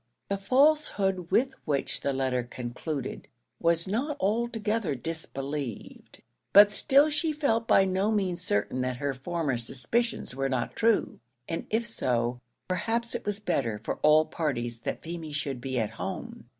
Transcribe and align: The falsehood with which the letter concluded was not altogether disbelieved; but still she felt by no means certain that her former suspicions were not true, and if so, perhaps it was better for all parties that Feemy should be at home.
The 0.29 0.37
falsehood 0.37 1.29
with 1.29 1.53
which 1.63 2.01
the 2.01 2.11
letter 2.11 2.41
concluded 2.41 3.27
was 3.59 3.87
not 3.87 4.17
altogether 4.19 4.95
disbelieved; 4.95 6.23
but 6.53 6.71
still 6.71 7.11
she 7.11 7.31
felt 7.31 7.67
by 7.67 7.85
no 7.85 8.11
means 8.11 8.41
certain 8.43 8.81
that 8.81 8.97
her 8.97 9.13
former 9.13 9.57
suspicions 9.57 10.33
were 10.35 10.49
not 10.49 10.75
true, 10.75 11.19
and 11.47 11.67
if 11.69 11.85
so, 11.85 12.41
perhaps 12.67 13.13
it 13.13 13.27
was 13.27 13.39
better 13.39 13.77
for 13.83 13.97
all 13.97 14.25
parties 14.25 14.79
that 14.79 15.03
Feemy 15.03 15.33
should 15.33 15.61
be 15.61 15.77
at 15.77 15.91
home. 15.91 16.47